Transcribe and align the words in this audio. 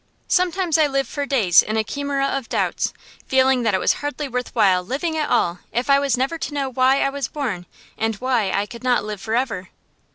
Sometimes 0.27 0.79
I 0.79 0.87
lived 0.87 1.07
for 1.09 1.27
days 1.27 1.61
in 1.61 1.77
a 1.77 1.83
chimera 1.83 2.25
of 2.29 2.49
doubts, 2.49 2.91
feeling 3.27 3.61
that 3.61 3.75
it 3.75 3.79
was 3.79 3.93
hardly 4.01 4.27
worth 4.27 4.49
while 4.55 4.83
living 4.83 5.15
at 5.15 5.29
all 5.29 5.59
if 5.71 5.91
I 5.91 5.99
was 5.99 6.17
never 6.17 6.39
to 6.39 6.53
know 6.55 6.71
why 6.71 7.01
I 7.03 7.09
was 7.11 7.27
born 7.27 7.67
and 7.99 8.15
why 8.15 8.49
I 8.51 8.65
could 8.65 8.83
not 8.83 9.03
live 9.03 9.21
forever. 9.21 9.69